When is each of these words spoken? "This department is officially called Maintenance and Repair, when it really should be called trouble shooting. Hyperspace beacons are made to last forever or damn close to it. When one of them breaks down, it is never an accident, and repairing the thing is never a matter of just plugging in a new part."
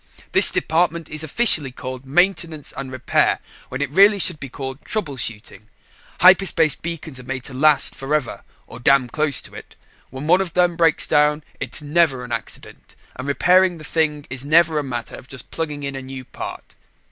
"This 0.31 0.49
department 0.49 1.09
is 1.11 1.23
officially 1.23 1.71
called 1.71 2.07
Maintenance 2.07 2.73
and 2.75 2.91
Repair, 2.91 3.37
when 3.69 3.83
it 3.83 3.89
really 3.91 4.17
should 4.17 4.39
be 4.39 4.49
called 4.49 4.83
trouble 4.83 5.15
shooting. 5.15 5.67
Hyperspace 6.21 6.73
beacons 6.73 7.19
are 7.19 7.23
made 7.23 7.43
to 7.43 7.53
last 7.53 7.93
forever 7.93 8.41
or 8.65 8.79
damn 8.79 9.07
close 9.09 9.41
to 9.41 9.53
it. 9.53 9.75
When 10.09 10.25
one 10.25 10.41
of 10.41 10.55
them 10.55 10.75
breaks 10.75 11.05
down, 11.05 11.43
it 11.59 11.75
is 11.75 11.81
never 11.83 12.23
an 12.23 12.31
accident, 12.31 12.95
and 13.15 13.27
repairing 13.27 13.77
the 13.77 13.83
thing 13.83 14.25
is 14.31 14.43
never 14.43 14.79
a 14.79 14.83
matter 14.83 15.13
of 15.15 15.27
just 15.27 15.51
plugging 15.51 15.83
in 15.83 15.95
a 15.95 16.01
new 16.01 16.25
part." 16.25 16.77